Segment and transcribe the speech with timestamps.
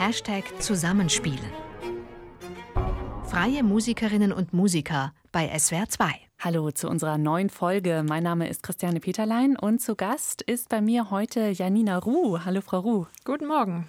[0.00, 1.52] Hashtag Zusammenspielen.
[3.26, 6.10] Freie Musikerinnen und Musiker bei SWR 2.
[6.38, 8.02] Hallo zu unserer neuen Folge.
[8.08, 12.38] Mein Name ist Christiane Peterlein und zu Gast ist bei mir heute Janina Ruh.
[12.46, 13.06] Hallo, Frau Ruh.
[13.26, 13.88] Guten Morgen.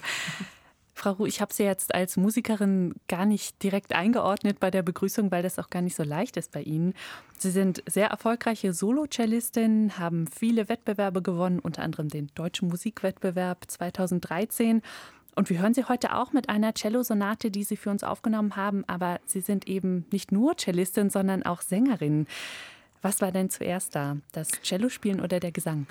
[0.93, 5.31] Frau Ruh, ich habe Sie jetzt als Musikerin gar nicht direkt eingeordnet bei der Begrüßung,
[5.31, 6.93] weil das auch gar nicht so leicht ist bei Ihnen.
[7.37, 14.81] Sie sind sehr erfolgreiche Solo-Cellistin, haben viele Wettbewerbe gewonnen, unter anderem den Deutschen Musikwettbewerb 2013.
[15.35, 18.83] Und wir hören Sie heute auch mit einer Cello-Sonate, die Sie für uns aufgenommen haben.
[18.87, 22.27] Aber Sie sind eben nicht nur Cellistin, sondern auch Sängerin.
[23.01, 24.17] Was war denn zuerst da?
[24.33, 25.87] Das Cello-Spielen oder der Gesang?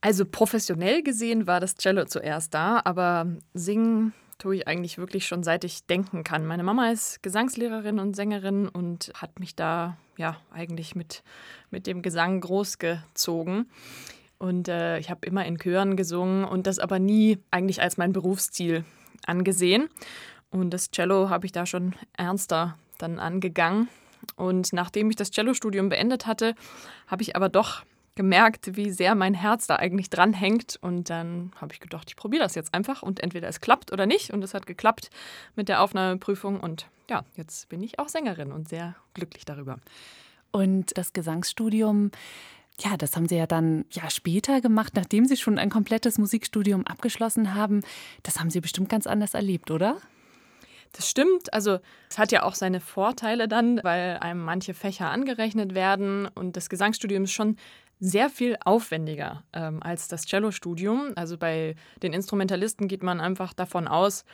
[0.00, 5.42] Also professionell gesehen war das Cello zuerst da, aber singen tue ich eigentlich wirklich schon
[5.42, 6.44] seit ich denken kann.
[6.44, 11.22] Meine Mama ist Gesangslehrerin und Sängerin und hat mich da ja eigentlich mit,
[11.70, 13.70] mit dem Gesang großgezogen.
[14.44, 18.12] Und äh, ich habe immer in Chören gesungen und das aber nie eigentlich als mein
[18.12, 18.84] Berufsziel
[19.26, 19.88] angesehen.
[20.50, 23.88] Und das Cello habe ich da schon ernster dann angegangen.
[24.36, 26.54] Und nachdem ich das Cello-Studium beendet hatte,
[27.06, 27.84] habe ich aber doch
[28.16, 30.78] gemerkt, wie sehr mein Herz da eigentlich dranhängt.
[30.82, 34.04] Und dann habe ich gedacht, ich probiere das jetzt einfach und entweder es klappt oder
[34.04, 34.30] nicht.
[34.30, 35.08] Und es hat geklappt
[35.56, 36.60] mit der Aufnahmeprüfung.
[36.60, 39.78] Und ja, jetzt bin ich auch Sängerin und sehr glücklich darüber.
[40.50, 42.10] Und das Gesangsstudium,
[42.80, 46.86] ja, das haben Sie ja dann ja später gemacht, nachdem Sie schon ein komplettes Musikstudium
[46.86, 47.82] abgeschlossen haben.
[48.22, 49.98] Das haben Sie bestimmt ganz anders erlebt, oder?
[50.92, 51.52] Das stimmt.
[51.52, 56.56] Also es hat ja auch seine Vorteile dann, weil einem manche Fächer angerechnet werden und
[56.56, 57.56] das Gesangsstudium ist schon
[58.00, 61.12] sehr viel aufwendiger ähm, als das Cello-Studium.
[61.16, 64.24] Also bei den Instrumentalisten geht man einfach davon aus,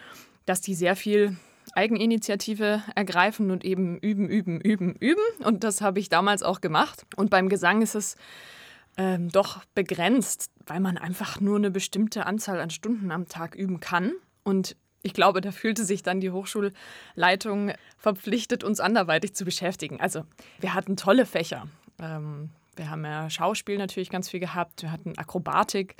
[0.46, 1.36] dass die sehr viel
[1.74, 5.44] Eigeninitiative ergreifen und eben üben, üben, üben, üben.
[5.44, 7.06] Und das habe ich damals auch gemacht.
[7.16, 8.16] Und beim Gesang ist es
[8.96, 13.80] ähm, doch begrenzt, weil man einfach nur eine bestimmte Anzahl an Stunden am Tag üben
[13.80, 14.12] kann.
[14.42, 20.00] Und ich glaube, da fühlte sich dann die Hochschulleitung verpflichtet, uns anderweitig zu beschäftigen.
[20.00, 20.24] Also
[20.58, 21.66] wir hatten tolle Fächer.
[22.00, 24.82] Ähm, wir haben ja Schauspiel natürlich ganz viel gehabt.
[24.82, 25.96] Wir hatten Akrobatik,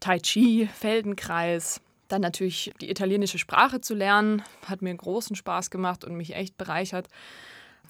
[0.00, 1.80] Tai Chi, Feldenkreis.
[2.10, 6.58] Dann natürlich die italienische Sprache zu lernen, hat mir großen Spaß gemacht und mich echt
[6.58, 7.08] bereichert.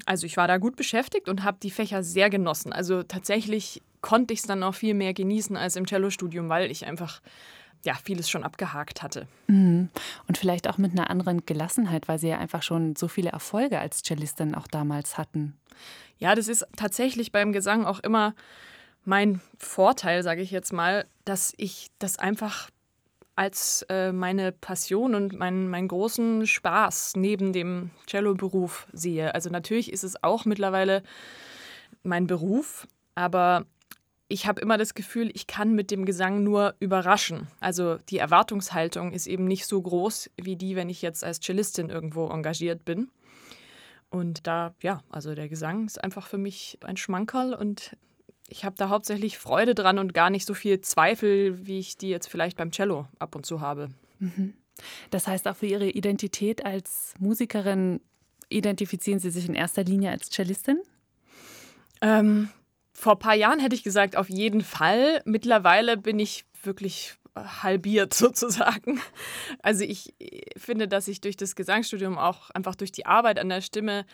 [0.06, 2.72] Also ich war da gut beschäftigt und habe die Fächer sehr genossen.
[2.72, 6.86] Also tatsächlich konnte ich es dann noch viel mehr genießen als im Cello-Studium, weil ich
[6.86, 7.20] einfach
[7.82, 9.26] ja, vieles schon abgehakt hatte.
[9.46, 9.88] Mhm.
[10.28, 13.78] Und vielleicht auch mit einer anderen Gelassenheit, weil Sie ja einfach schon so viele Erfolge
[13.78, 15.56] als Cellistin auch damals hatten.
[16.18, 18.34] Ja, das ist tatsächlich beim Gesang auch immer
[19.06, 22.68] mein Vorteil, sage ich jetzt mal, dass ich das einfach
[23.40, 29.34] als äh, meine Passion und meinen mein großen Spaß neben dem Cello-Beruf sehe.
[29.34, 31.02] Also natürlich ist es auch mittlerweile
[32.02, 33.64] mein Beruf, aber
[34.28, 37.46] ich habe immer das Gefühl, ich kann mit dem Gesang nur überraschen.
[37.60, 41.88] Also die Erwartungshaltung ist eben nicht so groß wie die, wenn ich jetzt als Cellistin
[41.88, 43.08] irgendwo engagiert bin.
[44.10, 47.96] Und da, ja, also der Gesang ist einfach für mich ein Schmankerl und
[48.50, 52.08] ich habe da hauptsächlich Freude dran und gar nicht so viel Zweifel, wie ich die
[52.08, 53.88] jetzt vielleicht beim Cello ab und zu habe.
[54.18, 54.54] Mhm.
[55.10, 58.00] Das heißt, auch für Ihre Identität als Musikerin
[58.48, 60.80] identifizieren Sie sich in erster Linie als Cellistin?
[62.00, 62.48] Ähm,
[62.92, 65.22] vor ein paar Jahren hätte ich gesagt, auf jeden Fall.
[65.24, 69.00] Mittlerweile bin ich wirklich halbiert sozusagen.
[69.62, 70.14] Also ich
[70.56, 74.04] finde, dass ich durch das Gesangsstudium auch einfach durch die Arbeit an der Stimme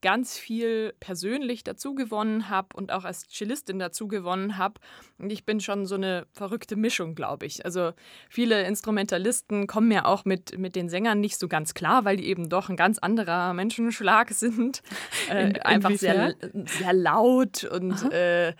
[0.00, 4.80] ganz viel persönlich dazu gewonnen habe und auch als Cellistin dazu gewonnen habe.
[5.18, 7.64] Und ich bin schon so eine verrückte Mischung, glaube ich.
[7.64, 7.92] Also
[8.28, 12.26] viele Instrumentalisten kommen ja auch mit, mit den Sängern nicht so ganz klar, weil die
[12.26, 14.82] eben doch ein ganz anderer Menschenschlag sind.
[15.28, 16.34] Äh, einfach sehr,
[16.66, 18.54] sehr laut und äh,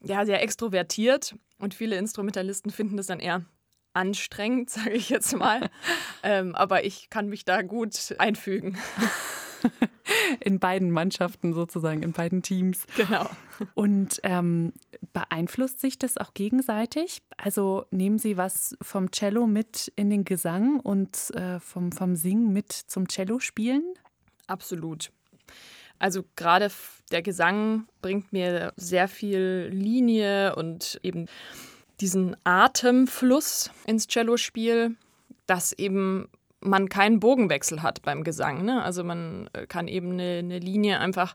[0.00, 1.34] ja, sehr extrovertiert.
[1.58, 3.44] Und viele Instrumentalisten finden das dann eher
[3.94, 5.70] anstrengend, sage ich jetzt mal.
[6.22, 8.76] ähm, aber ich kann mich da gut einfügen.
[10.40, 12.86] In beiden Mannschaften sozusagen, in beiden Teams.
[12.96, 13.28] Genau.
[13.74, 14.72] Und ähm,
[15.12, 17.22] beeinflusst sich das auch gegenseitig?
[17.36, 22.52] Also nehmen Sie was vom Cello mit in den Gesang und äh, vom, vom Singen
[22.52, 23.82] mit zum Cello spielen?
[24.46, 25.10] Absolut.
[25.98, 26.70] Also gerade
[27.10, 31.26] der Gesang bringt mir sehr viel Linie und eben
[32.00, 34.96] diesen Atemfluss ins Cellospiel,
[35.46, 36.28] dass eben
[36.64, 38.64] man keinen Bogenwechsel hat beim Gesang.
[38.64, 38.82] Ne?
[38.82, 41.34] Also man äh, kann eben eine, eine Linie einfach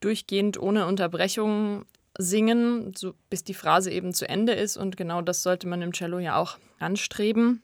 [0.00, 1.84] durchgehend ohne Unterbrechung
[2.18, 4.76] singen, so bis die Phrase eben zu Ende ist.
[4.76, 7.62] Und genau das sollte man im Cello ja auch anstreben.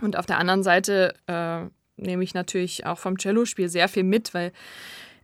[0.00, 1.64] Und auf der anderen Seite äh,
[1.96, 4.52] nehme ich natürlich auch vom Cellospiel sehr viel mit, weil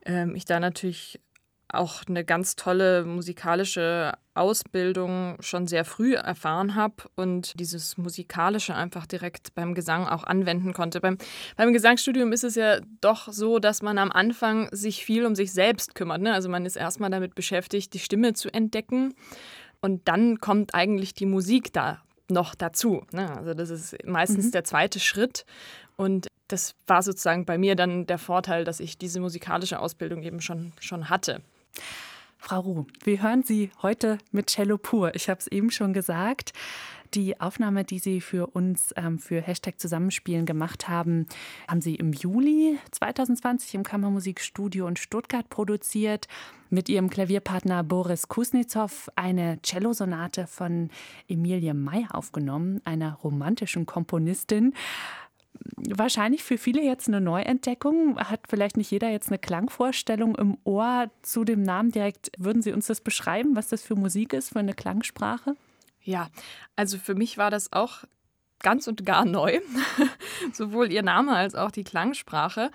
[0.06, 1.20] äh, ich da natürlich
[1.68, 9.06] auch eine ganz tolle musikalische Ausbildung schon sehr früh erfahren habe und dieses Musikalische einfach
[9.06, 11.00] direkt beim Gesang auch anwenden konnte.
[11.00, 11.18] Beim,
[11.56, 15.52] beim Gesangsstudium ist es ja doch so, dass man am Anfang sich viel um sich
[15.52, 16.22] selbst kümmert.
[16.22, 16.32] Ne?
[16.32, 19.14] Also man ist erstmal damit beschäftigt, die Stimme zu entdecken
[19.80, 23.04] und dann kommt eigentlich die Musik da noch dazu.
[23.12, 23.30] Ne?
[23.36, 24.50] Also das ist meistens mhm.
[24.52, 25.44] der zweite Schritt
[25.96, 30.40] und das war sozusagen bei mir dann der Vorteil, dass ich diese musikalische Ausbildung eben
[30.40, 31.42] schon, schon hatte.
[32.44, 35.14] Frau Ruh, wir hören Sie heute mit Cello pur.
[35.14, 36.52] Ich habe es eben schon gesagt.
[37.14, 41.28] Die Aufnahme, die Sie für uns ähm, für Hashtag Zusammenspielen gemacht haben,
[41.68, 46.26] haben Sie im Juli 2020 im Kammermusikstudio in Stuttgart produziert.
[46.68, 50.90] Mit Ihrem Klavierpartner Boris Kuznetsov eine Cellosonate von
[51.28, 54.74] Emilie May aufgenommen, einer romantischen Komponistin
[55.88, 58.18] wahrscheinlich für viele jetzt eine Neuentdeckung.
[58.18, 62.30] Hat vielleicht nicht jeder jetzt eine Klangvorstellung im Ohr zu dem Namen direkt.
[62.38, 65.56] Würden Sie uns das beschreiben, was das für Musik ist, für eine Klangsprache?
[66.02, 66.28] Ja,
[66.76, 68.04] also für mich war das auch
[68.60, 69.60] ganz und gar neu.
[70.52, 72.70] Sowohl ihr Name als auch die Klangsprache.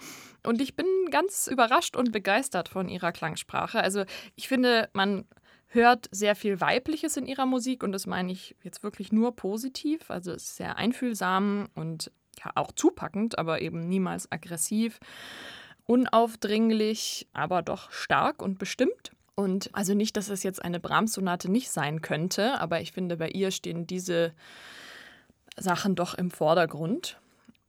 [0.45, 3.81] Und ich bin ganz überrascht und begeistert von ihrer Klangsprache.
[3.81, 4.03] Also
[4.35, 5.25] ich finde, man
[5.67, 10.09] hört sehr viel Weibliches in ihrer Musik und das meine ich jetzt wirklich nur positiv.
[10.09, 12.11] Also es ist sehr einfühlsam und
[12.43, 14.99] ja, auch zupackend, aber eben niemals aggressiv,
[15.85, 19.11] unaufdringlich, aber doch stark und bestimmt.
[19.35, 23.29] Und also nicht, dass es jetzt eine Brahms-Sonate nicht sein könnte, aber ich finde, bei
[23.29, 24.33] ihr stehen diese
[25.57, 27.19] Sachen doch im Vordergrund.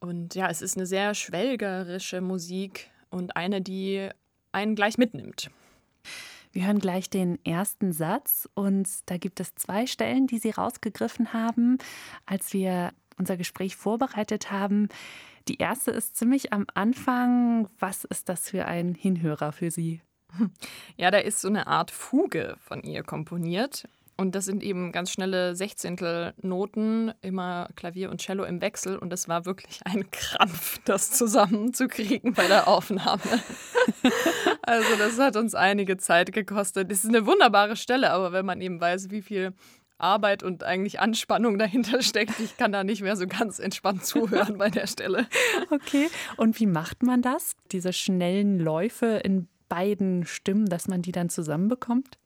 [0.00, 4.08] Und ja, es ist eine sehr schwelgerische Musik und eine, die
[4.52, 5.50] einen gleich mitnimmt.
[6.52, 11.32] Wir hören gleich den ersten Satz und da gibt es zwei Stellen, die Sie rausgegriffen
[11.32, 11.78] haben,
[12.24, 14.88] als wir unser Gespräch vorbereitet haben.
[15.48, 17.68] Die erste ist ziemlich am Anfang.
[17.78, 20.02] Was ist das für ein Hinhörer für Sie?
[20.96, 23.88] Ja, da ist so eine Art Fuge von ihr komponiert.
[24.20, 28.98] Und das sind eben ganz schnelle Sechzehntel Noten, immer Klavier und Cello im Wechsel.
[28.98, 33.22] Und es war wirklich ein Krampf, das zusammenzukriegen bei der Aufnahme.
[34.62, 36.90] also das hat uns einige Zeit gekostet.
[36.90, 39.54] Es ist eine wunderbare Stelle, aber wenn man eben weiß, wie viel
[39.98, 42.38] Arbeit und eigentlich Anspannung dahinter steckt.
[42.40, 45.26] Ich kann da nicht mehr so ganz entspannt zuhören bei der Stelle.
[45.70, 47.54] Okay, und wie macht man das?
[47.72, 52.18] Diese schnellen Läufe in beiden Stimmen, dass man die dann zusammenbekommt?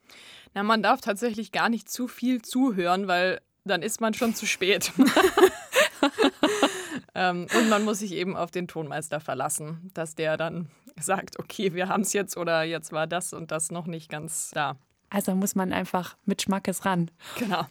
[0.54, 4.46] Na, man darf tatsächlich gar nicht zu viel zuhören, weil dann ist man schon zu
[4.46, 4.92] spät.
[7.14, 10.68] ähm, und man muss sich eben auf den Tonmeister verlassen, dass der dann
[11.00, 14.50] sagt, okay, wir haben es jetzt oder jetzt war das und das noch nicht ganz
[14.50, 14.76] da.
[15.12, 17.10] Also muss man einfach mit Schmackes ran.
[17.38, 17.66] Genau.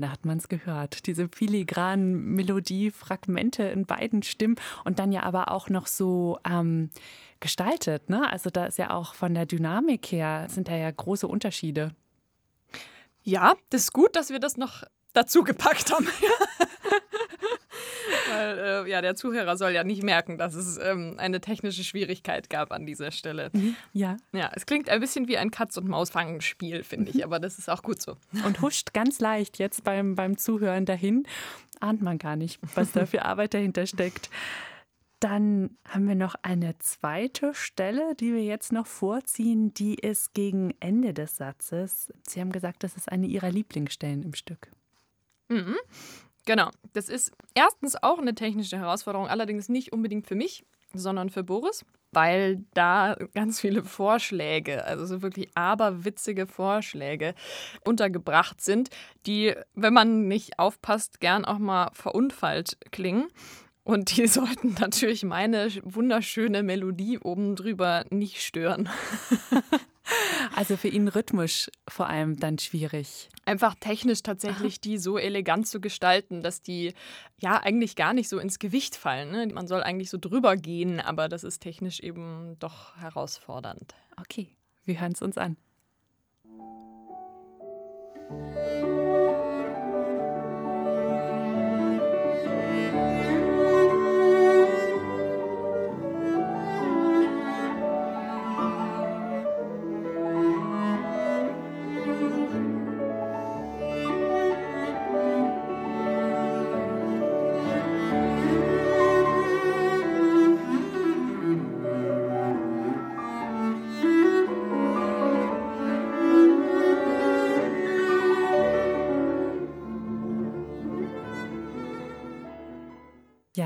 [0.00, 1.06] Da hat man es gehört.
[1.06, 6.90] Diese filigranen Melodiefragmente in beiden Stimmen und dann ja aber auch noch so ähm,
[7.40, 8.10] gestaltet.
[8.10, 8.30] Ne?
[8.30, 11.94] Also da ist ja auch von der Dynamik her, sind da ja große Unterschiede.
[13.22, 16.08] Ja, das ist gut, dass wir das noch dazu gepackt haben.
[18.30, 22.50] Weil äh, ja, der Zuhörer soll ja nicht merken, dass es ähm, eine technische Schwierigkeit
[22.50, 23.50] gab an dieser Stelle.
[23.52, 24.16] Mhm, ja.
[24.32, 27.24] Ja, es klingt ein bisschen wie ein Katz- und Maus-Fangen-Spiel, finde ich, mhm.
[27.24, 28.16] aber das ist auch gut so.
[28.44, 31.26] Und huscht ganz leicht jetzt beim, beim Zuhören dahin.
[31.80, 34.30] Ahnt man gar nicht, was da für Arbeit dahinter steckt.
[35.20, 39.74] Dann haben wir noch eine zweite Stelle, die wir jetzt noch vorziehen.
[39.74, 42.12] Die ist gegen Ende des Satzes.
[42.28, 44.70] Sie haben gesagt, das ist eine Ihrer Lieblingsstellen im Stück.
[45.48, 45.76] Mhm.
[46.48, 46.70] Genau.
[46.94, 50.64] Das ist erstens auch eine technische Herausforderung, allerdings nicht unbedingt für mich,
[50.94, 57.34] sondern für Boris, weil da ganz viele Vorschläge, also so wirklich aberwitzige Vorschläge
[57.84, 58.88] untergebracht sind,
[59.26, 63.28] die, wenn man nicht aufpasst, gern auch mal verunfallt klingen.
[63.84, 68.88] Und die sollten natürlich meine wunderschöne Melodie oben drüber nicht stören.
[70.54, 73.28] Also für ihn rhythmisch vor allem dann schwierig.
[73.44, 76.94] Einfach technisch tatsächlich die so elegant zu gestalten, dass die
[77.38, 79.30] ja eigentlich gar nicht so ins Gewicht fallen.
[79.30, 79.46] Ne?
[79.48, 83.94] Man soll eigentlich so drüber gehen, aber das ist technisch eben doch herausfordernd.
[84.20, 84.48] Okay,
[84.84, 85.56] wir hören es uns an.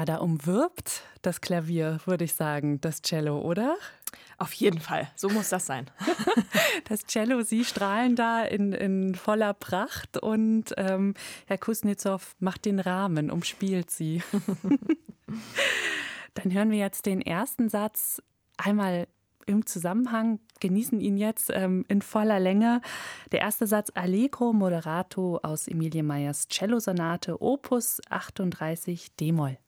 [0.03, 3.77] Ja, da umwirbt das Klavier, würde ich sagen, das Cello, oder?
[4.37, 5.89] Auf jeden Fall, so muss das sein.
[6.89, 11.15] das Cello, Sie strahlen da in, in voller Pracht und ähm,
[11.47, 14.25] Herr Kuznetsov macht den Rahmen, umspielt Sie.
[16.35, 18.21] Dann hören wir jetzt den ersten Satz
[18.57, 19.07] einmal
[19.47, 22.81] im Zusammenhang, genießen ihn jetzt ähm, in voller Länge.
[23.31, 29.59] Der erste Satz Allegro Moderato aus Emilie Meyers Cello-Sonate Opus 38 D-Moll.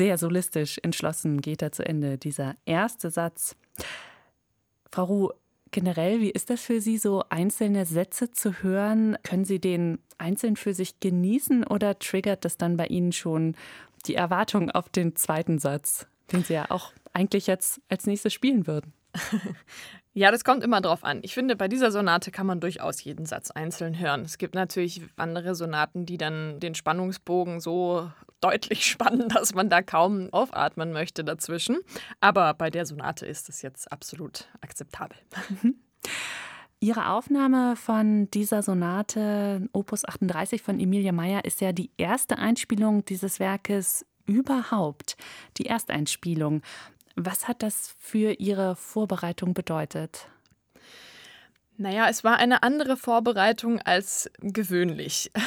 [0.00, 3.54] Sehr solistisch entschlossen geht er zu Ende, dieser erste Satz.
[4.90, 5.30] Frau Ruh,
[5.72, 9.18] generell, wie ist das für Sie, so einzelne Sätze zu hören?
[9.24, 13.54] Können Sie den einzeln für sich genießen oder triggert das dann bei Ihnen schon
[14.06, 18.66] die Erwartung auf den zweiten Satz, den Sie ja auch eigentlich jetzt als nächstes spielen
[18.66, 18.94] würden?
[20.12, 21.20] Ja, das kommt immer drauf an.
[21.22, 24.22] Ich finde, bei dieser Sonate kann man durchaus jeden Satz einzeln hören.
[24.22, 28.10] Es gibt natürlich andere Sonaten, die dann den Spannungsbogen so
[28.40, 31.78] deutlich spannen, dass man da kaum aufatmen möchte dazwischen.
[32.20, 35.18] Aber bei der Sonate ist es jetzt absolut akzeptabel.
[36.82, 43.04] Ihre Aufnahme von dieser Sonate Opus 38 von Emilia Meyer ist ja die erste Einspielung
[43.04, 45.18] dieses Werkes überhaupt.
[45.58, 46.62] Die Ersteinspielung.
[47.16, 50.28] Was hat das für Ihre Vorbereitung bedeutet?
[51.80, 55.30] Naja, es war eine andere Vorbereitung als gewöhnlich.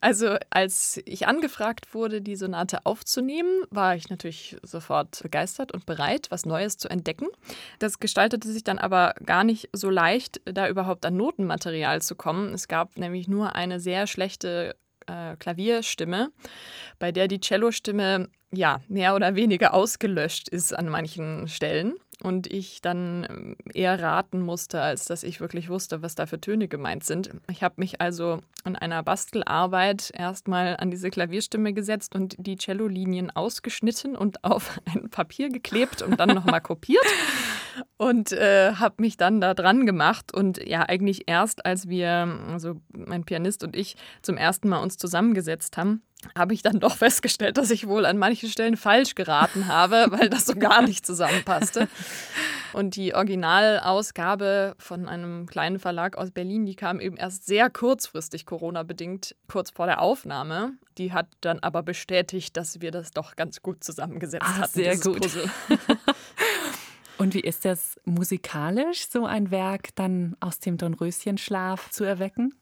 [0.00, 6.26] Also als ich angefragt wurde, die Sonate aufzunehmen, war ich natürlich sofort begeistert und bereit,
[6.30, 7.28] was Neues zu entdecken.
[7.78, 12.52] Das gestaltete sich dann aber gar nicht so leicht, da überhaupt an Notenmaterial zu kommen.
[12.52, 16.32] Es gab nämlich nur eine sehr schlechte äh, Klavierstimme,
[16.98, 22.80] bei der die Cellostimme ja mehr oder weniger ausgelöscht ist an manchen Stellen und ich
[22.80, 27.04] dann ähm, eher raten musste, als dass ich wirklich wusste, was da für Töne gemeint
[27.04, 27.30] sind.
[27.50, 33.30] Ich habe mich also in einer Bastelarbeit erstmal an diese Klavierstimme gesetzt und die Cellolinien
[33.30, 37.06] ausgeschnitten und auf ein Papier geklebt und dann nochmal kopiert
[37.96, 42.80] und äh, habe mich dann da dran gemacht und ja eigentlich erst als wir also
[42.92, 46.02] mein Pianist und ich zum ersten Mal uns zusammengesetzt haben
[46.36, 50.28] habe ich dann doch festgestellt, dass ich wohl an manchen Stellen falsch geraten habe, weil
[50.28, 51.88] das so gar nicht zusammenpasste.
[52.72, 58.46] Und die Originalausgabe von einem kleinen Verlag aus Berlin, die kam eben erst sehr kurzfristig,
[58.46, 60.72] Corona-bedingt, kurz vor der Aufnahme.
[60.98, 64.72] Die hat dann aber bestätigt, dass wir das doch ganz gut zusammengesetzt Ach, hatten.
[64.72, 65.28] Sehr gut.
[67.18, 72.54] Und wie ist das musikalisch, so ein Werk dann aus dem Dornröschenschlaf zu erwecken?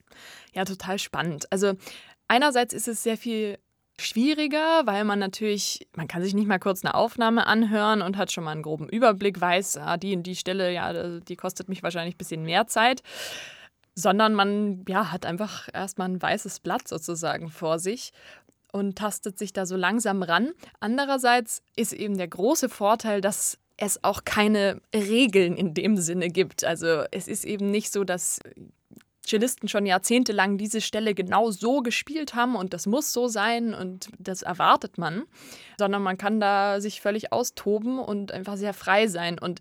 [0.52, 1.50] Ja, total spannend.
[1.50, 1.74] Also
[2.30, 3.58] einerseits ist es sehr viel
[3.98, 8.32] schwieriger, weil man natürlich, man kann sich nicht mal kurz eine Aufnahme anhören und hat
[8.32, 11.82] schon mal einen groben Überblick, weiß, ah, die und die Stelle, ja, die kostet mich
[11.82, 13.02] wahrscheinlich ein bisschen mehr Zeit.
[13.94, 18.12] Sondern man ja, hat einfach erstmal ein weißes Blatt sozusagen vor sich
[18.72, 20.52] und tastet sich da so langsam ran.
[20.78, 26.64] Andererseits ist eben der große Vorteil, dass es auch keine Regeln in dem Sinne gibt.
[26.64, 28.38] Also es ist eben nicht so, dass
[29.30, 34.08] Cellisten schon jahrzehntelang diese Stelle genau so gespielt haben und das muss so sein und
[34.18, 35.24] das erwartet man,
[35.78, 39.38] sondern man kann da sich völlig austoben und einfach sehr frei sein.
[39.38, 39.60] Und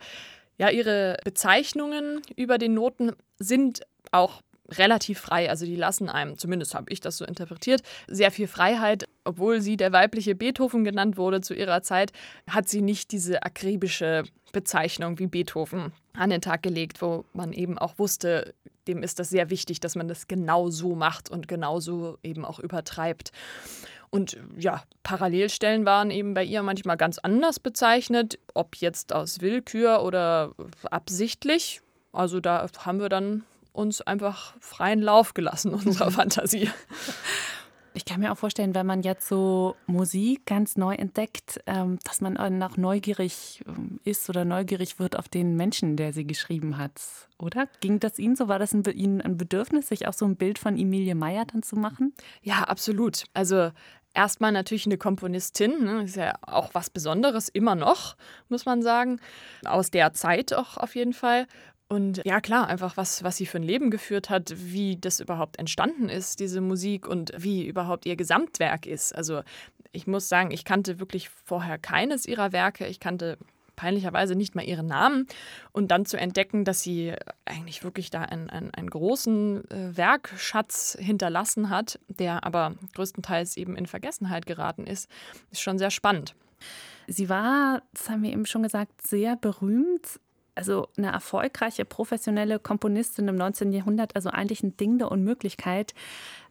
[0.57, 5.49] ja, ihre Bezeichnungen über den Noten sind auch relativ frei.
[5.49, 9.07] Also die lassen einem, zumindest habe ich das so interpretiert, sehr viel Freiheit.
[9.23, 12.11] Obwohl sie der weibliche Beethoven genannt wurde zu ihrer Zeit,
[12.49, 17.77] hat sie nicht diese akribische Bezeichnung wie Beethoven an den Tag gelegt, wo man eben
[17.77, 18.53] auch wusste,
[18.87, 22.43] dem ist das sehr wichtig, dass man das genau so macht und genau so eben
[22.43, 23.31] auch übertreibt.
[24.09, 30.03] Und ja, Parallelstellen waren eben bei ihr manchmal ganz anders bezeichnet, ob jetzt aus Willkür
[30.03, 30.55] oder
[30.89, 31.81] absichtlich.
[32.11, 33.43] Also da haben wir dann
[33.79, 36.69] uns einfach freien Lauf gelassen, unserer Fantasie.
[37.93, 42.21] Ich kann mir auch vorstellen, wenn man jetzt so Musik ganz neu entdeckt, ähm, dass
[42.21, 47.01] man auch neugierig ähm, ist oder neugierig wird auf den Menschen, der sie geschrieben hat.
[47.39, 47.67] Oder?
[47.79, 48.47] Ging das Ihnen so?
[48.47, 51.63] War das ein, Ihnen ein Bedürfnis, sich auch so ein Bild von Emilie Meyer dann
[51.63, 52.13] zu machen?
[52.41, 53.23] Ja, absolut.
[53.33, 53.71] Also
[54.13, 56.03] erstmal natürlich eine Komponistin, ne?
[56.03, 58.15] ist ja auch was Besonderes, immer noch,
[58.49, 59.19] muss man sagen.
[59.65, 61.47] Aus der Zeit auch auf jeden Fall.
[61.89, 65.57] Und ja, klar, einfach was, was sie für ein Leben geführt hat, wie das überhaupt
[65.57, 69.13] entstanden ist, diese Musik und wie überhaupt ihr Gesamtwerk ist.
[69.13, 69.41] Also
[69.91, 72.85] ich muss sagen, ich kannte wirklich vorher keines ihrer Werke.
[72.85, 73.39] Ich kannte
[73.75, 75.25] peinlicherweise nicht mal ihren Namen.
[75.71, 77.13] Und dann zu entdecken, dass sie
[77.45, 83.75] eigentlich wirklich da einen, einen, einen großen äh, Werkschatz hinterlassen hat, der aber größtenteils eben
[83.75, 85.09] in Vergessenheit geraten ist,
[85.49, 86.35] ist schon sehr spannend.
[87.07, 90.19] Sie war, das haben wir eben schon gesagt, sehr berühmt
[90.59, 93.71] also eine erfolgreiche professionelle Komponistin im 19.
[93.71, 95.93] Jahrhundert, also eigentlich ein Ding der Unmöglichkeit.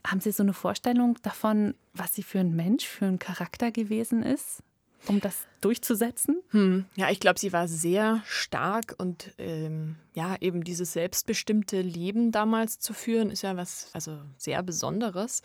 [0.07, 4.23] Haben Sie so eine Vorstellung davon, was sie für ein Mensch, für ein Charakter gewesen
[4.23, 4.63] ist?
[5.07, 6.43] um das durchzusetzen?
[6.51, 6.87] Hm.
[6.97, 12.79] Ja, ich glaube, sie war sehr stark und ähm, ja, eben dieses selbstbestimmte Leben damals
[12.81, 15.43] zu führen, ist ja was also sehr Besonderes.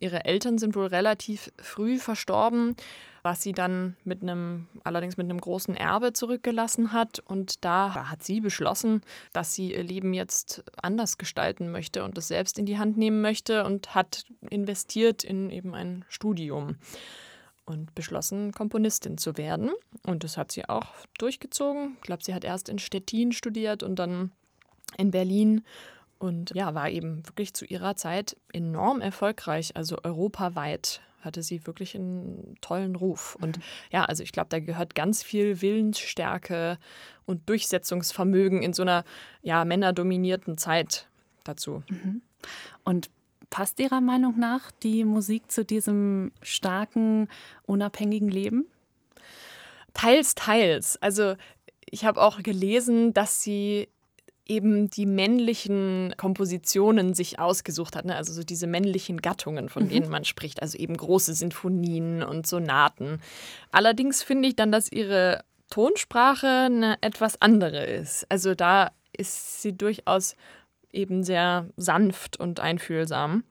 [0.00, 2.74] Ihre Eltern sind wohl relativ früh verstorben,
[3.22, 7.20] was sie dann mit einem, allerdings mit einem großen Erbe zurückgelassen hat.
[7.20, 9.02] Und da hat sie beschlossen,
[9.32, 13.22] dass sie ihr Leben jetzt anders gestalten möchte und das selbst in die Hand nehmen
[13.22, 16.76] möchte und hat investiert in eben ein Studium.
[17.66, 19.70] und beschlossen, Komponistin zu werden.
[20.06, 21.96] Und das hat sie auch durchgezogen.
[21.96, 24.32] Ich glaube, sie hat erst in Stettin studiert und dann
[24.98, 25.64] in Berlin
[26.24, 31.94] und ja, war eben wirklich zu ihrer Zeit enorm erfolgreich, also europaweit hatte sie wirklich
[31.94, 33.36] einen tollen Ruf.
[33.40, 33.58] Und
[33.90, 36.78] ja, also ich glaube, da gehört ganz viel Willensstärke
[37.26, 39.04] und Durchsetzungsvermögen in so einer
[39.42, 41.08] ja, männerdominierten Zeit
[41.44, 41.82] dazu.
[41.88, 42.22] Mhm.
[42.84, 43.10] Und
[43.50, 47.28] passt Ihrer Meinung nach die Musik zu diesem starken,
[47.64, 48.66] unabhängigen Leben?
[49.92, 51.00] Teils, teils.
[51.00, 51.36] Also
[51.90, 53.88] ich habe auch gelesen, dass sie
[54.46, 58.16] eben die männlichen Kompositionen sich ausgesucht hat, ne?
[58.16, 59.88] also so diese männlichen Gattungen, von mhm.
[59.88, 63.20] denen man spricht, also eben große Sinfonien und Sonaten.
[63.72, 68.26] Allerdings finde ich dann, dass ihre Tonsprache eine etwas andere ist.
[68.30, 70.36] Also da ist sie durchaus
[70.92, 73.44] eben sehr sanft und einfühlsam.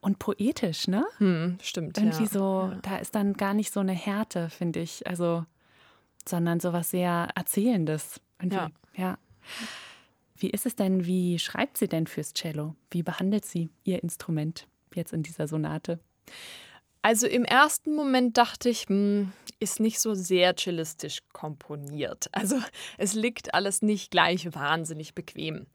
[0.00, 1.06] Und poetisch, ne?
[1.18, 1.96] Hm, stimmt.
[1.96, 2.28] Irgendwie ja.
[2.28, 2.78] so, ja.
[2.82, 5.06] da ist dann gar nicht so eine Härte, finde ich.
[5.06, 5.44] Also,
[6.26, 8.20] sondern so was sehr Erzählendes.
[8.42, 8.70] Ja.
[8.96, 9.16] ja.
[10.42, 12.74] Wie ist es denn, wie schreibt sie denn fürs Cello?
[12.90, 16.00] Wie behandelt sie ihr Instrument jetzt in dieser Sonate?
[17.00, 22.28] Also im ersten Moment dachte ich, hm, ist nicht so sehr cellistisch komponiert.
[22.32, 22.56] Also
[22.98, 25.66] es liegt alles nicht gleich wahnsinnig bequem.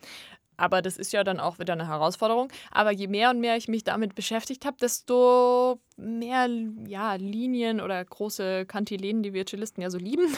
[0.58, 2.52] Aber das ist ja dann auch wieder eine Herausforderung.
[2.72, 6.50] Aber je mehr und mehr ich mich damit beschäftigt habe, desto mehr
[6.88, 10.28] ja, Linien oder große Kantilenen, die wir Cellisten ja so lieben,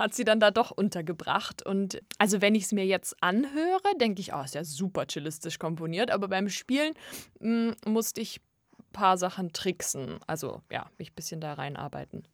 [0.00, 1.64] hat sie dann da doch untergebracht.
[1.64, 5.58] Und also wenn ich es mir jetzt anhöre, denke ich, oh, ist ja super cellistisch
[5.58, 6.10] komponiert.
[6.10, 6.94] Aber beim Spielen
[7.40, 8.40] mh, hm, musste ich
[8.78, 10.18] ein paar Sachen tricksen.
[10.26, 12.24] Also ja, mich ein bisschen da reinarbeiten.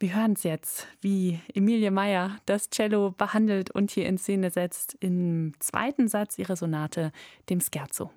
[0.00, 4.96] Wir hören es jetzt, wie Emilie Meyer das Cello behandelt und hier in Szene setzt
[5.00, 7.10] im zweiten Satz ihrer Sonate,
[7.50, 8.12] dem Scherzo.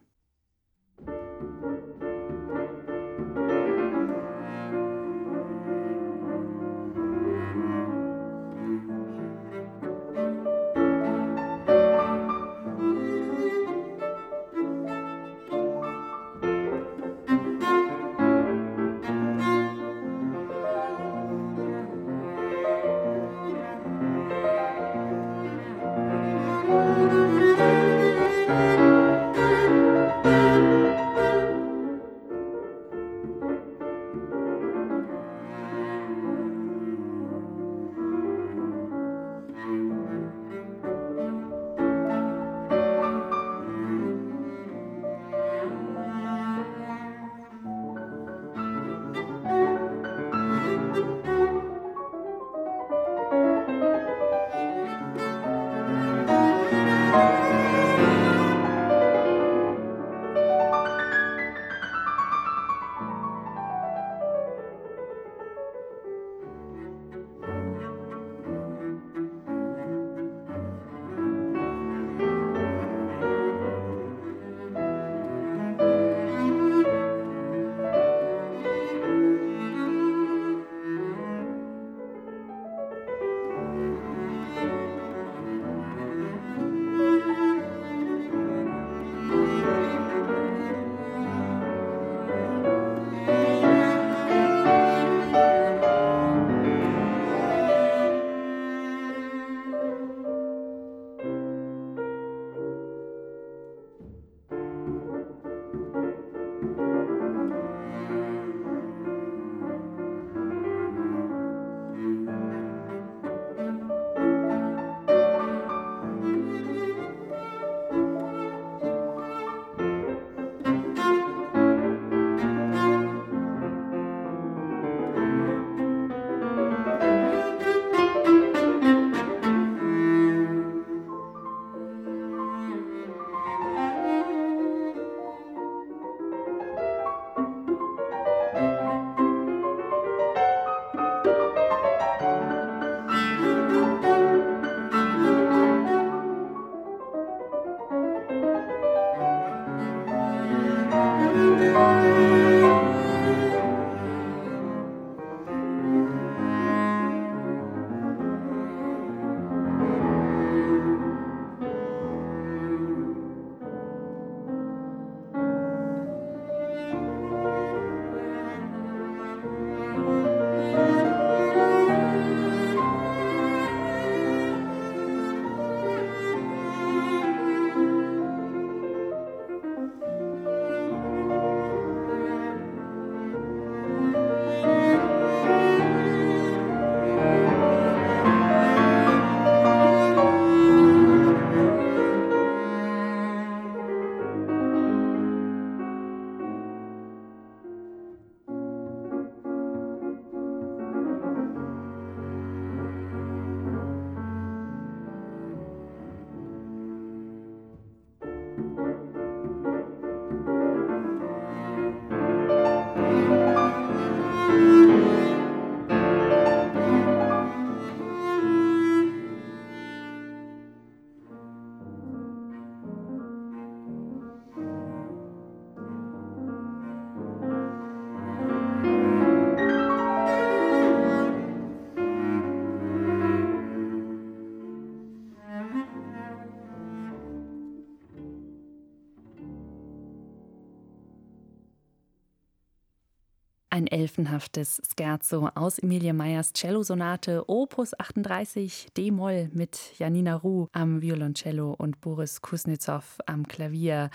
[243.92, 252.00] Elfenhaftes Scherzo aus Emilie Meyers Cellosonate Opus 38 D-Moll mit Janina Ruh am Violoncello und
[252.02, 254.10] Boris Kuznetsov am Klavier.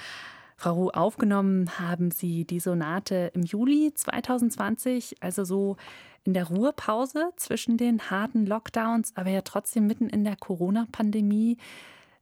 [0.57, 5.77] Frau Ruh, aufgenommen haben Sie die Sonate im Juli 2020, also so
[6.25, 11.59] in der Ruhepause zwischen den harten Lockdowns, aber ja trotzdem mitten in der Corona-Pandemie.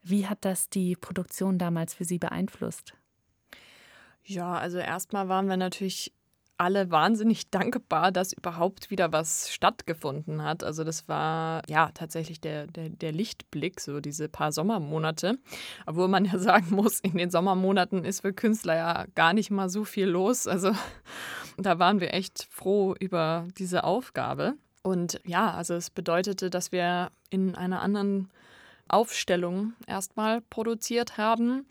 [0.03, 2.95] Wie hat das die Produktion damals für Sie beeinflusst?
[4.25, 6.13] Ja, also erstmal waren wir natürlich
[6.59, 10.65] alle wahnsinnig dankbar, dass überhaupt wieder was stattgefunden hat.
[10.65, 15.39] Also das war ja tatsächlich der, der, der Lichtblick, so diese paar Sommermonate.
[15.87, 19.69] Obwohl man ja sagen muss, in den Sommermonaten ist für Künstler ja gar nicht mal
[19.69, 20.47] so viel los.
[20.47, 20.73] Also
[21.57, 24.55] da waren wir echt froh über diese Aufgabe.
[24.83, 28.31] Und ja, also es bedeutete, dass wir in einer anderen
[28.87, 31.67] Aufstellung erstmal produziert haben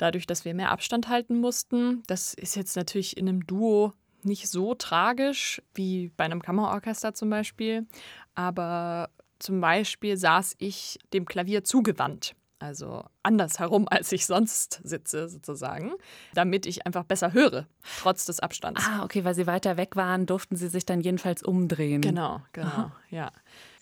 [0.00, 2.02] dadurch, dass wir mehr Abstand halten mussten.
[2.06, 3.92] Das ist jetzt natürlich in einem Duo
[4.24, 7.86] nicht so tragisch wie bei einem Kammerorchester zum Beispiel,
[8.34, 15.92] aber zum Beispiel saß ich dem Klavier zugewandt also andersherum, als ich sonst sitze, sozusagen,
[16.34, 17.66] damit ich einfach besser höre,
[17.98, 18.86] trotz des Abstands.
[18.86, 22.00] Ah, okay, weil Sie weiter weg waren, durften Sie sich dann jedenfalls umdrehen.
[22.00, 22.92] Genau, genau, Aha.
[23.10, 23.32] ja.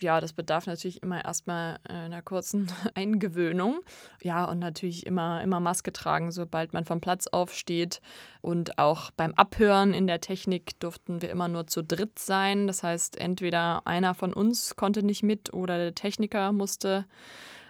[0.01, 3.81] Ja, das bedarf natürlich immer erstmal einer kurzen Eingewöhnung.
[4.21, 8.01] Ja, und natürlich immer, immer Maske tragen, sobald man vom Platz aufsteht.
[8.41, 12.67] Und auch beim Abhören in der Technik durften wir immer nur zu dritt sein.
[12.67, 17.05] Das heißt, entweder einer von uns konnte nicht mit oder der Techniker musste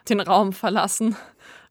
[0.07, 1.15] den Raum verlassen.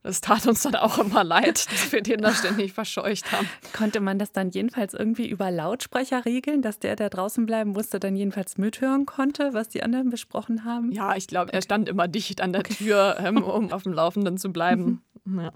[0.05, 3.49] Das tat uns dann auch immer leid, dass wir den da ständig verscheucht haben.
[3.77, 7.99] Konnte man das dann jedenfalls irgendwie über Lautsprecher regeln, dass der, der draußen bleiben musste,
[7.99, 10.93] dann jedenfalls mithören konnte, was die anderen besprochen haben?
[10.93, 12.75] Ja, ich glaube, er stand immer dicht an der okay.
[12.75, 15.03] Tür, ähm, um auf dem Laufenden zu bleiben.
[15.25, 15.41] Mhm.
[15.41, 15.53] Ja.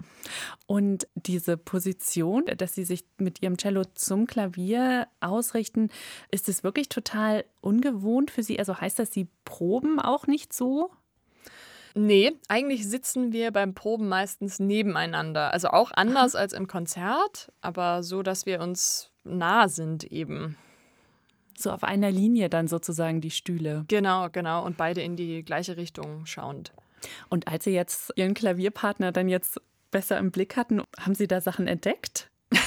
[0.67, 5.89] Und diese Position, dass Sie sich mit Ihrem Cello zum Klavier ausrichten,
[6.29, 8.59] ist es wirklich total ungewohnt für Sie?
[8.59, 10.91] Also heißt das, Sie proben auch nicht so?
[11.95, 15.53] Nee, eigentlich sitzen wir beim Proben meistens nebeneinander.
[15.53, 20.57] Also auch anders als im Konzert, aber so, dass wir uns nah sind eben.
[21.55, 23.85] So auf einer Linie dann sozusagen die Stühle.
[23.87, 24.65] Genau, genau.
[24.65, 26.73] Und beide in die gleiche Richtung schauend.
[27.29, 31.41] Und als Sie jetzt Ihren Klavierpartner dann jetzt besser im Blick hatten, haben Sie da
[31.41, 32.31] Sachen entdeckt?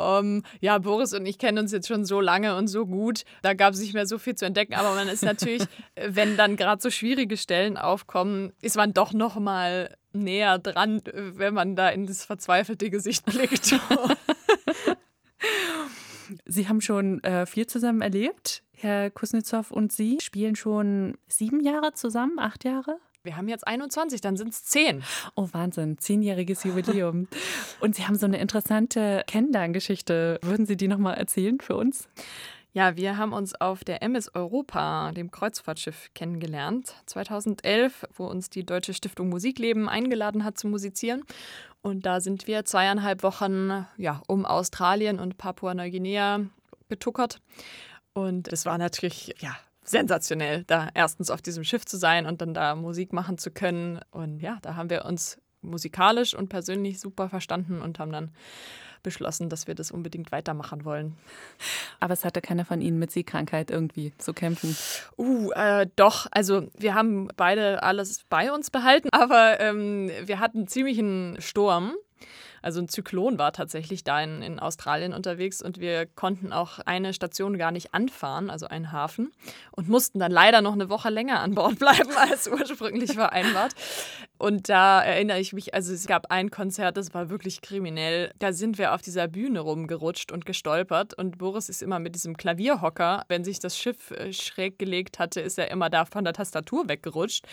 [0.00, 3.24] Um, ja, Boris und ich kennen uns jetzt schon so lange und so gut.
[3.42, 4.74] Da gab es nicht mehr so viel zu entdecken.
[4.74, 9.36] Aber man ist natürlich, wenn dann gerade so schwierige Stellen aufkommen, ist man doch noch
[9.36, 13.74] mal näher dran, wenn man da in das verzweifelte Gesicht blickt.
[16.44, 18.62] Sie haben schon äh, viel zusammen erlebt.
[18.72, 22.98] Herr Kuznetsov und Sie spielen schon sieben Jahre zusammen, acht Jahre?
[23.22, 25.02] Wir haben jetzt 21, dann sind es 10.
[25.34, 27.28] Oh, Wahnsinn, zehnjähriges Jubiläum.
[27.80, 30.38] Und Sie haben so eine interessante Kennenlerngeschichte.
[30.42, 32.08] Würden Sie die nochmal erzählen für uns?
[32.72, 36.94] Ja, wir haben uns auf der MS Europa, dem Kreuzfahrtschiff, kennengelernt.
[37.06, 41.24] 2011, wo uns die Deutsche Stiftung Musikleben eingeladen hat zu musizieren.
[41.82, 46.46] Und da sind wir zweieinhalb Wochen ja, um Australien und Papua-Neuguinea
[46.88, 47.42] getuckert.
[48.14, 49.58] Und es war natürlich ja,
[49.90, 54.00] sensationell, da erstens auf diesem Schiff zu sein und dann da Musik machen zu können.
[54.10, 58.32] Und ja, da haben wir uns musikalisch und persönlich super verstanden und haben dann
[59.02, 61.16] beschlossen, dass wir das unbedingt weitermachen wollen.
[62.00, 64.76] Aber es hatte keiner von Ihnen mit Seekrankheit irgendwie zu kämpfen?
[65.16, 66.26] Uh, äh, doch.
[66.30, 71.94] Also wir haben beide alles bei uns behalten, aber ähm, wir hatten ziemlich einen Sturm.
[72.62, 77.12] Also ein Zyklon war tatsächlich da in, in Australien unterwegs und wir konnten auch eine
[77.12, 79.32] Station gar nicht anfahren, also einen Hafen,
[79.72, 83.74] und mussten dann leider noch eine Woche länger an Bord bleiben als ursprünglich vereinbart.
[84.40, 88.32] Und da erinnere ich mich, also es gab ein Konzert, das war wirklich kriminell.
[88.38, 92.38] Da sind wir auf dieser Bühne rumgerutscht und gestolpert und Boris ist immer mit diesem
[92.38, 96.32] Klavierhocker, wenn sich das Schiff äh, schräg gelegt hatte, ist er immer da von der
[96.32, 97.44] Tastatur weggerutscht.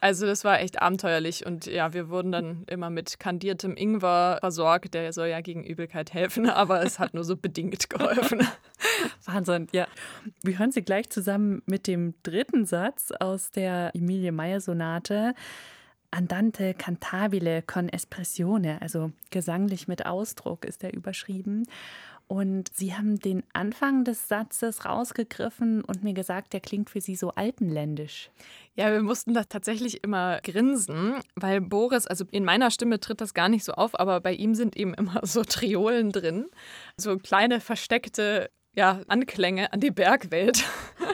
[0.00, 4.94] Also das war echt abenteuerlich und ja, wir wurden dann immer mit kandiertem Ingwer versorgt.
[4.94, 8.46] Der soll ja gegen Übelkeit helfen, aber es hat nur so bedingt geholfen.
[9.24, 9.88] Wahnsinn, ja.
[10.44, 15.34] Wir hören Sie gleich zusammen mit dem dritten Satz aus der Emilie Meyer Sonate.
[16.10, 21.66] Andante cantabile con espressione, also gesanglich mit Ausdruck ist er überschrieben.
[22.26, 27.16] Und Sie haben den Anfang des Satzes rausgegriffen und mir gesagt, der klingt für Sie
[27.16, 28.30] so alpenländisch.
[28.76, 33.34] Ja, wir mussten da tatsächlich immer grinsen, weil Boris, also in meiner Stimme tritt das
[33.34, 36.46] gar nicht so auf, aber bei ihm sind eben immer so Triolen drin,
[36.96, 40.64] so kleine versteckte ja, Anklänge an die Bergwelt.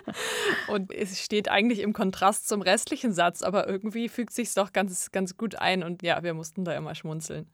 [0.69, 5.11] und es steht eigentlich im Kontrast zum restlichen Satz, aber irgendwie fügt sich doch ganz,
[5.11, 7.49] ganz gut ein und ja, wir mussten da immer schmunzeln.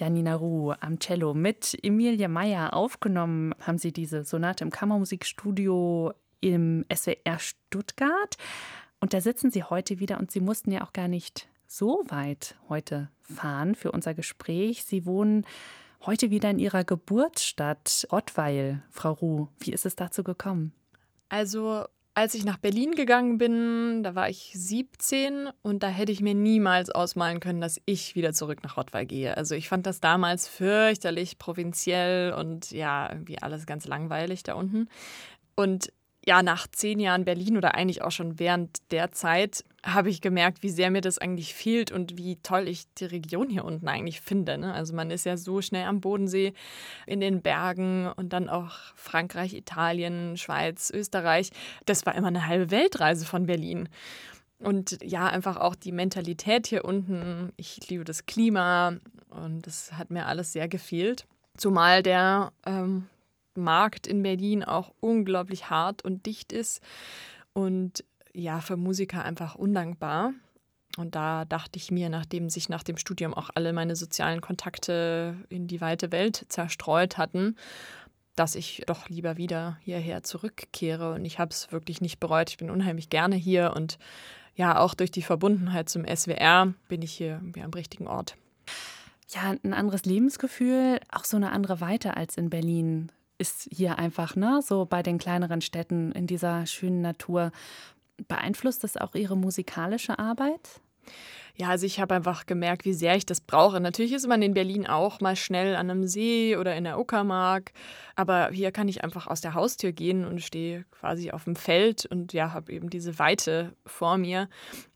[0.00, 1.34] Janina Ruh am Cello.
[1.34, 8.38] Mit Emilie Meyer aufgenommen haben sie diese Sonate im Kammermusikstudio im SWR Stuttgart.
[9.00, 12.56] Und da sitzen sie heute wieder und sie mussten ja auch gar nicht so weit
[12.70, 14.84] heute fahren für unser Gespräch.
[14.86, 15.44] Sie wohnen
[16.06, 18.82] heute wieder in ihrer Geburtsstadt Rottweil.
[18.88, 20.72] Frau Ruh, wie ist es dazu gekommen?
[21.28, 21.84] Also
[22.14, 26.34] als ich nach Berlin gegangen bin, da war ich 17 und da hätte ich mir
[26.34, 29.36] niemals ausmalen können, dass ich wieder zurück nach Rottweil gehe.
[29.36, 34.88] Also ich fand das damals fürchterlich provinziell und ja, irgendwie alles ganz langweilig da unten.
[35.54, 35.92] Und
[36.26, 40.62] ja, nach zehn Jahren Berlin oder eigentlich auch schon während der Zeit habe ich gemerkt,
[40.62, 44.20] wie sehr mir das eigentlich fehlt und wie toll ich die Region hier unten eigentlich
[44.20, 44.58] finde.
[44.58, 44.74] Ne?
[44.74, 46.52] Also man ist ja so schnell am Bodensee,
[47.06, 51.50] in den Bergen und dann auch Frankreich, Italien, Schweiz, Österreich.
[51.86, 53.88] Das war immer eine halbe Weltreise von Berlin.
[54.58, 57.52] Und ja, einfach auch die Mentalität hier unten.
[57.56, 58.96] Ich liebe das Klima
[59.30, 61.24] und das hat mir alles sehr gefehlt.
[61.56, 63.06] Zumal der ähm,
[63.60, 66.82] Markt in Berlin auch unglaublich hart und dicht ist
[67.52, 70.32] und ja, für Musiker einfach undankbar.
[70.96, 75.36] Und da dachte ich mir, nachdem sich nach dem Studium auch alle meine sozialen Kontakte
[75.48, 77.56] in die weite Welt zerstreut hatten,
[78.34, 81.14] dass ich doch lieber wieder hierher zurückkehre.
[81.14, 82.50] Und ich habe es wirklich nicht bereut.
[82.50, 83.98] Ich bin unheimlich gerne hier und
[84.56, 88.36] ja, auch durch die Verbundenheit zum SWR bin ich hier am richtigen Ort.
[89.28, 94.36] Ja, ein anderes Lebensgefühl, auch so eine andere Weite als in Berlin ist hier einfach,
[94.36, 97.50] ne, so bei den kleineren Städten in dieser schönen Natur.
[98.28, 100.80] Beeinflusst das auch Ihre musikalische Arbeit?
[101.56, 103.80] Ja, also ich habe einfach gemerkt, wie sehr ich das brauche.
[103.80, 107.72] Natürlich ist man in Berlin auch mal schnell an einem See oder in der Uckermark,
[108.16, 112.06] aber hier kann ich einfach aus der Haustür gehen und stehe quasi auf dem Feld
[112.06, 114.48] und ja, habe eben diese Weite vor mir.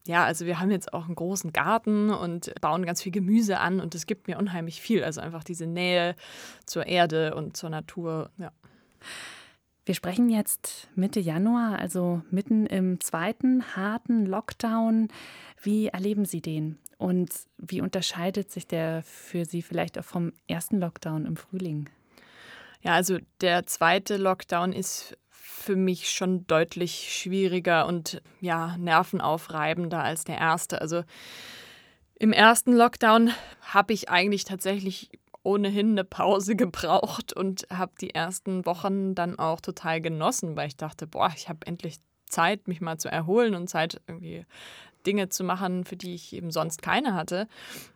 [0.07, 3.81] Ja, also wir haben jetzt auch einen großen Garten und bauen ganz viel Gemüse an
[3.81, 5.03] und das gibt mir unheimlich viel.
[5.03, 6.15] Also einfach diese Nähe
[6.67, 8.31] zur Erde und zur Natur.
[8.37, 8.53] Ja.
[9.87, 15.09] Wir sprechen jetzt Mitte Januar, also mitten im zweiten harten Lockdown.
[15.65, 16.79] Wie erleben Sie den?
[16.99, 21.89] Und wie unterscheidet sich der für Sie vielleicht auch vom ersten Lockdown im Frühling?
[22.83, 30.25] Ja, also der zweite Lockdown ist für mich schon deutlich schwieriger und ja, nervenaufreibender als
[30.25, 30.83] der erste.
[30.83, 31.03] Also
[32.19, 33.31] im ersten Lockdown
[33.63, 35.09] habe ich eigentlich tatsächlich
[35.43, 40.77] ohnehin eine Pause gebraucht und habe die ersten Wochen dann auch total genossen, weil ich
[40.77, 44.45] dachte, boah, ich habe endlich Zeit, mich mal zu erholen und Zeit, irgendwie
[45.07, 47.47] Dinge zu machen, für die ich eben sonst keine hatte.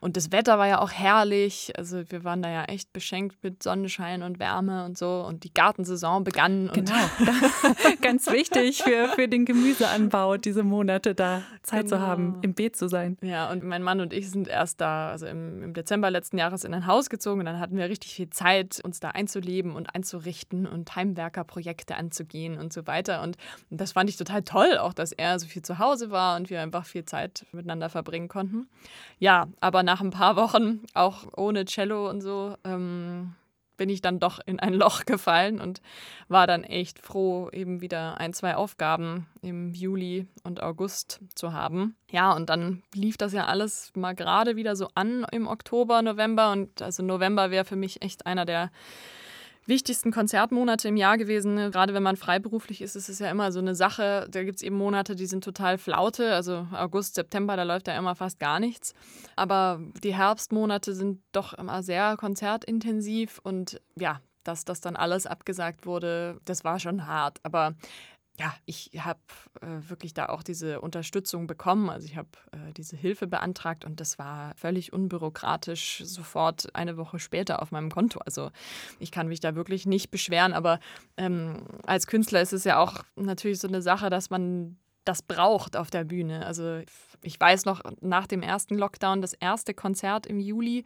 [0.00, 1.72] Und das Wetter war ja auch herrlich.
[1.76, 5.24] Also wir waren da ja echt beschenkt mit Sonnenschein und Wärme und so.
[5.26, 6.70] Und die Gartensaison begann.
[6.72, 6.92] genau.
[8.02, 11.96] Ganz wichtig für, für den Gemüseanbau, diese Monate da Zeit genau.
[11.96, 13.16] zu haben, im Beet zu sein.
[13.22, 16.64] Ja, und mein Mann und ich sind erst da, also im, im Dezember letzten Jahres
[16.64, 17.40] in ein Haus gezogen.
[17.40, 22.58] Und dann hatten wir richtig viel Zeit, uns da einzuleben und einzurichten und Heimwerkerprojekte anzugehen
[22.58, 23.22] und so weiter.
[23.22, 23.36] Und,
[23.70, 26.50] und das fand ich total toll, auch dass er so viel zu Hause war und
[26.50, 28.68] wir einfach viel viel Zeit miteinander verbringen konnten.
[29.18, 33.34] Ja, aber nach ein paar Wochen, auch ohne Cello und so, ähm,
[33.76, 35.80] bin ich dann doch in ein Loch gefallen und
[36.26, 41.94] war dann echt froh, eben wieder ein, zwei Aufgaben im Juli und August zu haben.
[42.10, 46.50] Ja, und dann lief das ja alles mal gerade wieder so an im Oktober, November.
[46.50, 48.72] Und also November wäre für mich echt einer der
[49.68, 51.54] wichtigsten Konzertmonate im Jahr gewesen.
[51.54, 51.70] Ne?
[51.70, 54.26] Gerade wenn man freiberuflich ist, ist es ja immer so eine Sache.
[54.30, 56.32] Da gibt es eben Monate, die sind total flaute.
[56.32, 58.94] Also August, September, da läuft ja immer fast gar nichts.
[59.36, 65.84] Aber die Herbstmonate sind doch immer sehr konzertintensiv und ja, dass das dann alles abgesagt
[65.84, 67.38] wurde, das war schon hart.
[67.42, 67.74] Aber
[68.38, 69.18] ja, ich habe
[69.60, 71.90] äh, wirklich da auch diese Unterstützung bekommen.
[71.90, 77.18] Also ich habe äh, diese Hilfe beantragt und das war völlig unbürokratisch sofort eine Woche
[77.18, 78.20] später auf meinem Konto.
[78.20, 78.50] Also
[79.00, 80.78] ich kann mich da wirklich nicht beschweren, aber
[81.16, 85.76] ähm, als Künstler ist es ja auch natürlich so eine Sache, dass man das braucht
[85.76, 86.46] auf der Bühne.
[86.46, 86.82] Also
[87.22, 90.84] ich weiß noch nach dem ersten Lockdown, das erste Konzert im Juli,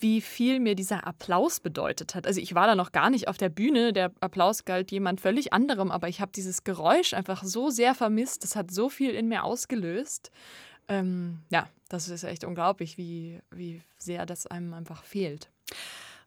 [0.00, 2.26] wie viel mir dieser Applaus bedeutet hat.
[2.26, 5.52] Also ich war da noch gar nicht auf der Bühne, der Applaus galt jemand völlig
[5.52, 9.28] anderem, aber ich habe dieses Geräusch einfach so sehr vermisst, das hat so viel in
[9.28, 10.30] mir ausgelöst.
[10.88, 15.50] Ähm, ja, das ist echt unglaublich, wie, wie sehr das einem einfach fehlt.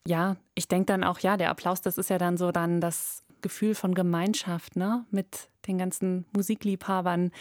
[0.07, 3.24] Ja, ich denke dann auch, ja, der Applaus, das ist ja dann so dann das
[3.41, 5.05] Gefühl von Gemeinschaft, ne?
[5.11, 7.32] Mit den ganzen Musikliebhabern,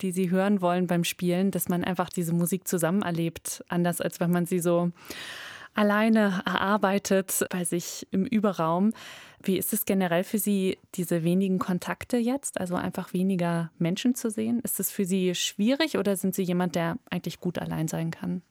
[0.00, 4.18] die sie hören wollen beim Spielen, dass man einfach diese Musik zusammen erlebt, anders als
[4.20, 4.90] wenn man sie so
[5.74, 8.92] alleine erarbeitet bei sich im Überraum.
[9.42, 14.30] Wie ist es generell für Sie, diese wenigen Kontakte jetzt, also einfach weniger Menschen zu
[14.30, 14.60] sehen?
[14.60, 18.42] Ist es für Sie schwierig oder sind Sie jemand, der eigentlich gut allein sein kann?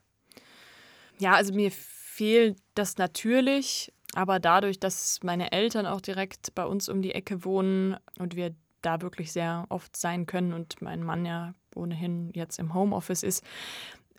[1.20, 6.90] Ja, also mir fehlt das natürlich, aber dadurch, dass meine Eltern auch direkt bei uns
[6.90, 11.26] um die Ecke wohnen und wir da wirklich sehr oft sein können und mein Mann
[11.26, 13.44] ja ohnehin jetzt im Homeoffice ist,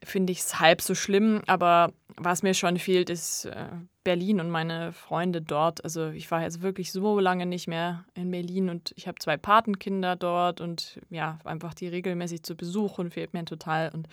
[0.02, 1.42] finde ich es halb so schlimm.
[1.46, 1.92] Aber
[2.22, 3.68] was mir schon fehlt, ist äh,
[4.02, 5.84] Berlin und meine Freunde dort.
[5.84, 9.36] Also ich war jetzt wirklich so lange nicht mehr in Berlin und ich habe zwei
[9.36, 13.90] Patenkinder dort und ja, einfach die regelmäßig zu besuchen fehlt mir total.
[13.92, 14.08] Und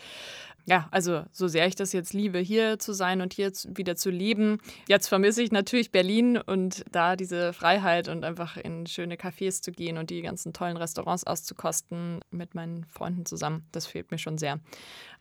[0.65, 4.09] ja, also so sehr ich das jetzt liebe, hier zu sein und hier wieder zu
[4.09, 4.59] leben,
[4.89, 9.71] jetzt vermisse ich natürlich Berlin und da diese Freiheit und einfach in schöne Cafés zu
[9.71, 13.65] gehen und die ganzen tollen Restaurants auszukosten mit meinen Freunden zusammen.
[13.71, 14.59] Das fehlt mir schon sehr.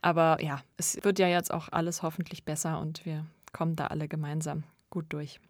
[0.03, 3.25] Aber ja, es wird ja jetzt auch alles hoffentlich besser und wir
[3.57, 5.41] kommen da alle gemeinsam gut durch.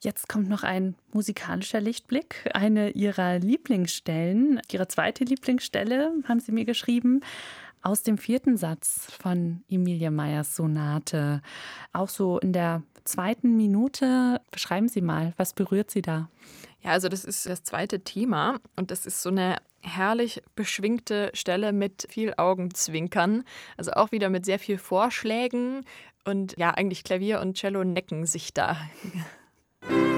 [0.00, 2.50] Jetzt kommt noch ein musikalischer Lichtblick.
[2.52, 7.20] Eine Ihrer Lieblingsstellen, Ihre zweite Lieblingsstelle, haben Sie mir geschrieben,
[7.82, 11.40] aus dem vierten Satz von Emilia Meyers Sonate.
[11.92, 14.40] Auch so in der zweiten Minute.
[14.50, 16.28] Beschreiben Sie mal, was berührt Sie da?
[16.82, 21.72] Ja, also das ist das zweite Thema und das ist so eine herrlich beschwingte Stelle
[21.72, 23.44] mit viel Augenzwinkern.
[23.76, 25.84] Also auch wieder mit sehr viel Vorschlägen
[26.26, 28.76] und ja, eigentlich Klavier und Cello necken sich da.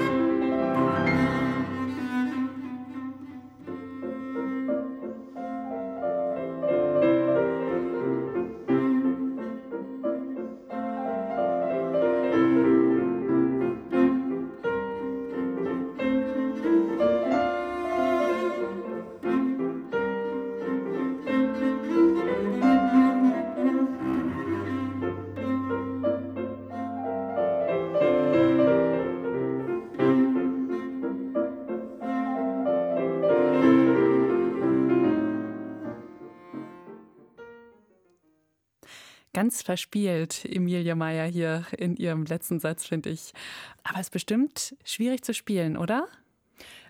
[39.39, 43.31] ganz verspielt, Emilia Meyer hier in ihrem letzten Satz, finde ich.
[43.83, 46.09] Aber es ist bestimmt schwierig zu spielen, oder?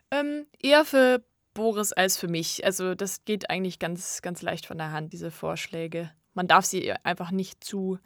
[0.10, 1.24] Ähm, eher für
[1.54, 2.66] Boris als für mich.
[2.66, 6.10] Also das geht eigentlich ganz, ganz leicht von der Hand, diese Vorschläge.
[6.34, 8.00] Man darf sie einfach nicht zu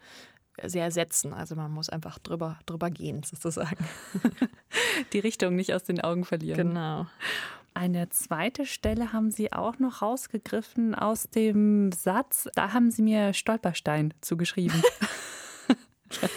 [0.62, 1.32] sehr setzen.
[1.32, 3.82] Also man muss einfach drüber, drüber gehen, sozusagen.
[5.14, 6.68] Die Richtung nicht aus den Augen verlieren.
[6.68, 7.06] Genau.
[7.74, 12.48] Eine zweite Stelle haben Sie auch noch rausgegriffen aus dem Satz.
[12.54, 14.82] Da haben Sie mir Stolperstein zugeschrieben.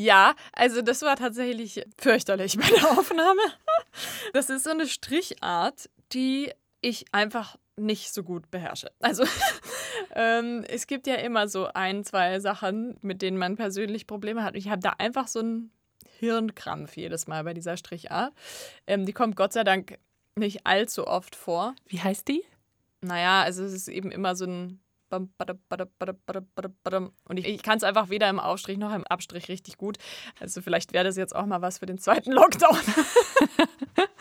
[0.00, 3.40] Ja, also das war tatsächlich fürchterlich bei der Aufnahme.
[4.32, 8.92] Das ist so eine Strichart, die ich einfach nicht so gut beherrsche.
[9.00, 9.24] Also
[10.14, 14.54] ähm, es gibt ja immer so ein, zwei Sachen, mit denen man persönlich Probleme hat.
[14.54, 15.72] Ich habe da einfach so einen
[16.20, 18.32] Hirnkrampf jedes Mal bei dieser Strichart.
[18.86, 19.98] Ähm, die kommt Gott sei Dank
[20.38, 21.74] nicht allzu oft vor.
[21.86, 22.44] Wie heißt die?
[23.00, 24.80] Naja, also es ist eben immer so ein
[25.10, 25.30] und
[27.38, 29.96] ich, ich kann es einfach weder im Aufstrich noch im Abstrich richtig gut.
[30.38, 32.76] Also vielleicht wäre das jetzt auch mal was für den zweiten Lockdown.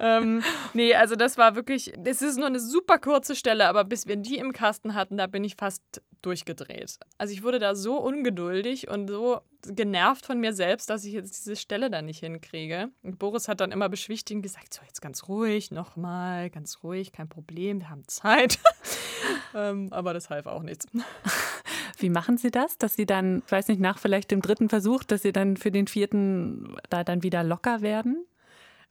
[0.00, 0.42] ähm,
[0.74, 4.16] nee, also das war wirklich, es ist nur eine super kurze Stelle, aber bis wir
[4.16, 5.82] die im Kasten hatten, da bin ich fast
[6.22, 6.98] durchgedreht.
[7.18, 11.38] Also ich wurde da so ungeduldig und so genervt von mir selbst, dass ich jetzt
[11.38, 12.88] diese Stelle da nicht hinkriege.
[13.02, 17.28] Und Boris hat dann immer beschwichtigend gesagt, so jetzt ganz ruhig, nochmal, ganz ruhig, kein
[17.28, 18.58] Problem, wir haben Zeit.
[19.54, 20.86] ähm, aber das half auch nichts.
[21.98, 25.04] Wie machen Sie das, dass Sie dann, ich weiß nicht, nach vielleicht dem dritten Versuch,
[25.04, 28.24] dass Sie dann für den vierten da dann wieder locker werden?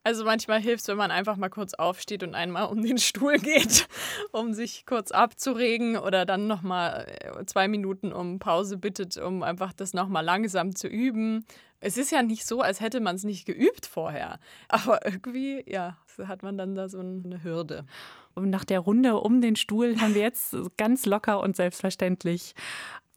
[0.04, 3.38] Also manchmal hilft es, wenn man einfach mal kurz aufsteht und einmal um den Stuhl
[3.38, 3.86] geht,
[4.32, 9.72] um sich kurz abzuregen oder dann nochmal äh, zwei Minuten um Pause bittet, um einfach
[9.72, 11.44] das nochmal langsam zu üben.
[11.78, 14.38] Es ist ja nicht so, als hätte man es nicht geübt vorher.
[14.68, 17.86] Aber irgendwie, ja, hat man dann da so eine Hürde.
[18.34, 22.54] Und nach der Runde um den Stuhl haben wir jetzt ganz locker und selbstverständlich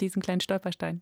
[0.01, 1.01] diesen kleinen Stolperstein.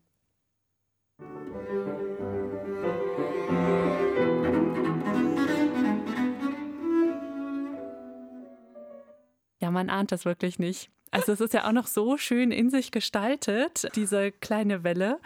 [9.64, 10.90] Ja, man ahnt das wirklich nicht.
[11.10, 15.22] Also es ist ja auch noch so schön in sich gestaltet, diese kleine Welle.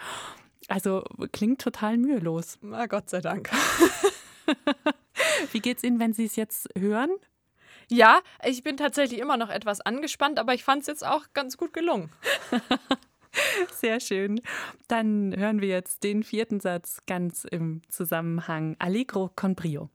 [0.68, 2.56] Also klingt total mühelos.
[2.62, 3.50] Na Gott sei Dank.
[5.50, 7.10] Wie geht's Ihnen, wenn Sie es jetzt hören?
[7.88, 11.56] Ja, ich bin tatsächlich immer noch etwas angespannt, aber ich fand es jetzt auch ganz
[11.56, 12.12] gut gelungen.
[13.72, 14.40] Sehr schön.
[14.86, 19.90] Dann hören wir jetzt den vierten Satz ganz im Zusammenhang Allegro con brio.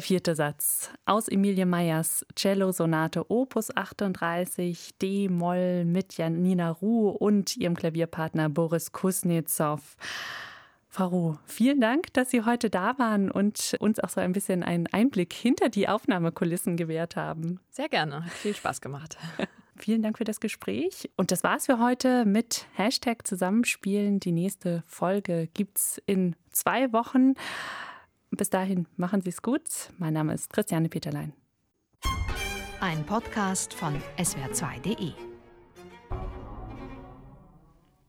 [0.00, 7.76] Der vierte Satz aus Emilie Meyers Cello-Sonate Opus 38 D-Moll mit Janina Ruh und ihrem
[7.76, 8.90] Klavierpartner Boris.
[8.92, 14.62] Frau Ruh, vielen Dank, dass Sie heute da waren und uns auch so ein bisschen
[14.62, 17.60] einen Einblick hinter die Aufnahmekulissen gewährt haben.
[17.68, 19.18] Sehr gerne, hat viel Spaß gemacht.
[19.76, 21.10] Vielen Dank für das Gespräch.
[21.16, 24.20] Und das war's für heute mit Hashtag Zusammenspielen.
[24.20, 27.34] Die nächste Folge gibt's in zwei Wochen.
[28.30, 29.62] Bis dahin machen Sie es gut.
[29.98, 31.32] Mein Name ist Christiane Peterlein.
[32.80, 35.29] Ein Podcast von swr2.de